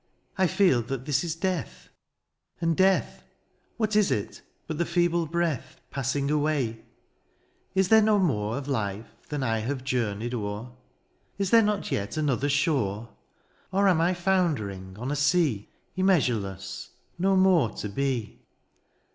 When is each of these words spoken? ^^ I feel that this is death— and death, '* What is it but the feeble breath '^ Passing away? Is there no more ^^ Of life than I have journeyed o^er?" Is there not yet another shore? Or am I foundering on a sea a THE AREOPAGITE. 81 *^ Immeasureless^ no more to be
^^ 0.00 0.02
I 0.38 0.46
feel 0.46 0.80
that 0.84 1.04
this 1.04 1.22
is 1.22 1.34
death— 1.36 1.90
and 2.62 2.74
death, 2.74 3.22
'* 3.48 3.76
What 3.76 3.94
is 3.94 4.10
it 4.10 4.40
but 4.66 4.78
the 4.78 4.86
feeble 4.86 5.26
breath 5.26 5.82
'^ 5.88 5.90
Passing 5.90 6.30
away? 6.30 6.86
Is 7.74 7.90
there 7.90 8.00
no 8.00 8.18
more 8.18 8.54
^^ 8.54 8.56
Of 8.56 8.66
life 8.66 9.18
than 9.28 9.42
I 9.42 9.58
have 9.58 9.84
journeyed 9.84 10.32
o^er?" 10.32 10.72
Is 11.38 11.50
there 11.50 11.60
not 11.60 11.90
yet 11.92 12.16
another 12.16 12.48
shore? 12.48 13.10
Or 13.72 13.88
am 13.88 14.00
I 14.00 14.14
foundering 14.14 14.96
on 14.98 15.10
a 15.10 15.14
sea 15.16 15.68
a 15.98 16.00
THE 16.00 16.02
AREOPAGITE. 16.02 16.24
81 16.32 16.42
*^ 16.50 16.54
Immeasureless^ 16.56 16.88
no 17.18 17.36
more 17.36 17.68
to 17.72 17.88
be 17.90 18.40